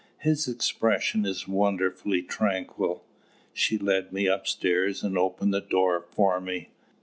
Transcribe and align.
His 0.21 0.47
expression 0.47 1.27
is 1.27 1.47
wonderfully 1.47 2.23
tranquil." 2.23 3.05
She 3.53 3.77
led 3.77 4.11
me 4.11 4.25
upstairs 4.25 5.03
and 5.03 5.15
opened 5.15 5.53
the 5.53 5.61
door 5.61 6.01
for 6.01 6.41
me. 6.41 6.69